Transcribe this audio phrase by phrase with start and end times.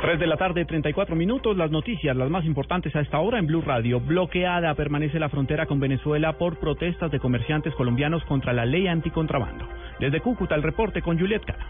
[0.00, 1.56] 3 de la tarde, 34 minutos.
[1.58, 4.00] Las noticias, las más importantes a esta hora en Blue Radio.
[4.00, 9.66] Bloqueada permanece la frontera con Venezuela por protestas de comerciantes colombianos contra la ley anticontrabando.
[9.98, 11.66] Desde Cúcuta, el reporte con Juliet Cara.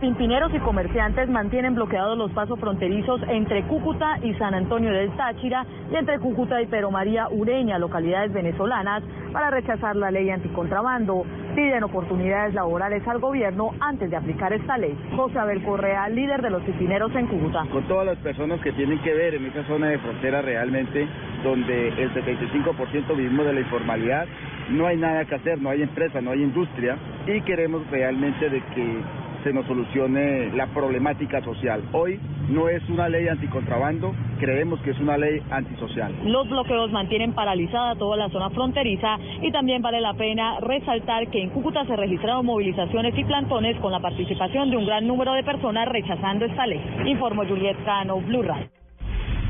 [0.00, 5.66] Pimpineros y comerciantes mantienen bloqueados los pasos fronterizos entre Cúcuta y San Antonio del Táchira
[5.92, 9.02] y entre Cúcuta y Pero María Ureña, localidades venezolanas,
[9.32, 11.24] para rechazar la ley anticontrabando.
[11.58, 14.96] Piden oportunidades laborales al gobierno antes de aplicar esta ley.
[15.16, 17.66] José Abel Correa, líder de los pimpineros en Cúcuta.
[17.72, 21.08] Con todas las personas que tienen que ver en esa zona de frontera realmente,
[21.42, 24.28] donde el 75% vivimos de la informalidad,
[24.70, 28.60] no hay nada que hacer, no hay empresa, no hay industria y queremos realmente de
[28.60, 29.02] que
[29.48, 31.82] se nos solucione la problemática social.
[31.92, 36.12] Hoy no es una ley anticontrabando, creemos que es una ley antisocial.
[36.26, 41.42] Los bloqueos mantienen paralizada toda la zona fronteriza y también vale la pena resaltar que
[41.42, 45.42] en Cúcuta se registraron movilizaciones y plantones con la participación de un gran número de
[45.42, 46.82] personas rechazando esta ley.
[47.06, 48.68] Informó Juliet Cano, Blue Radio.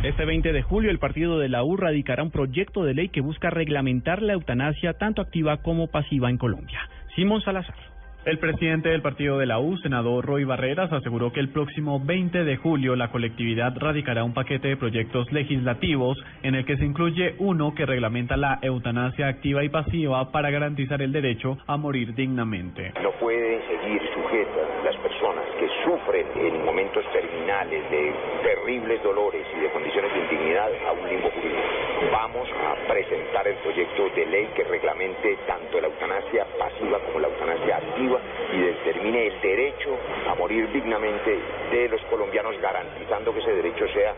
[0.04, 3.20] Este 20 de julio el partido de la U radicará un proyecto de ley que
[3.20, 6.88] busca reglamentar la eutanasia tanto activa como pasiva en Colombia.
[7.16, 7.97] Simón Salazar.
[8.28, 12.44] El presidente del partido de la U, senador Roy Barreras, aseguró que el próximo 20
[12.44, 17.36] de julio la colectividad radicará un paquete de proyectos legislativos en el que se incluye
[17.38, 22.92] uno que reglamenta la eutanasia activa y pasiva para garantizar el derecho a morir dignamente.
[23.02, 29.60] No pueden seguir sujetas las personas que sufren en momentos terminales de terribles dolores y
[29.60, 31.88] de condiciones de indignidad a un limbo jurídico.
[32.12, 37.28] Vamos a presentar el proyecto de ley que reglamente tanto la eutanasia pasiva como la
[37.28, 38.18] eutanasia activa
[38.52, 39.96] y determine el derecho
[40.28, 41.38] a morir dignamente
[41.70, 44.14] de los colombianos, garantizando que ese derecho sea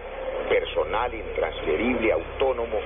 [0.49, 2.79] personal, intransferible, autónomo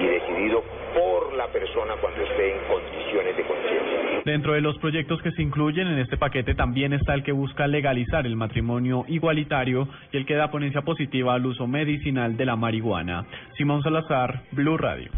[0.00, 0.64] y decidido
[0.94, 4.22] por la persona cuando esté en condiciones de conciencia.
[4.24, 7.66] Dentro de los proyectos que se incluyen en este paquete también está el que busca
[7.66, 12.56] legalizar el matrimonio igualitario y el que da ponencia positiva al uso medicinal de la
[12.56, 13.26] marihuana.
[13.58, 15.10] Simón Salazar, Blue Radio.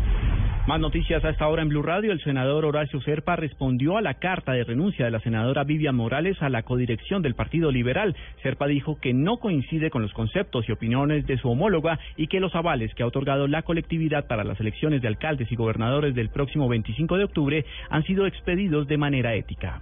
[0.68, 2.12] Más noticias a esta hora en Blue Radio.
[2.12, 6.36] El senador Horacio Serpa respondió a la carta de renuncia de la senadora Vivian Morales
[6.42, 8.14] a la codirección del Partido Liberal.
[8.42, 12.38] Serpa dijo que no coincide con los conceptos y opiniones de su homóloga y que
[12.38, 16.28] los avales que ha otorgado la colectividad para las elecciones de alcaldes y gobernadores del
[16.28, 19.80] próximo 25 de octubre han sido expedidos de manera ética.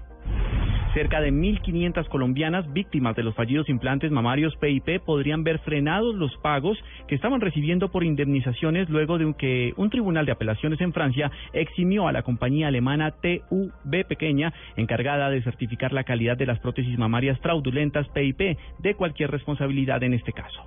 [0.96, 6.34] Cerca de 1.500 colombianas víctimas de los fallidos implantes mamarios PIP podrían ver frenados los
[6.38, 11.30] pagos que estaban recibiendo por indemnizaciones luego de que un tribunal de apelaciones en Francia
[11.52, 16.96] eximió a la compañía alemana TUB Pequeña, encargada de certificar la calidad de las prótesis
[16.96, 20.64] mamarias fraudulentas PIP, de cualquier responsabilidad en este caso.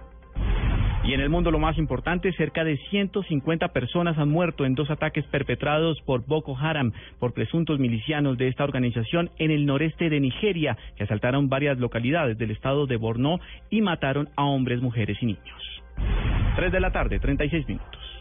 [1.03, 4.89] Y en el mundo lo más importante, cerca de 150 personas han muerto en dos
[4.89, 10.19] ataques perpetrados por Boko Haram, por presuntos milicianos de esta organización en el noreste de
[10.19, 13.39] Nigeria, que asaltaron varias localidades del estado de Borno
[13.69, 15.81] y mataron a hombres, mujeres y niños.
[16.57, 18.19] 3 de la tarde, 36 minutos.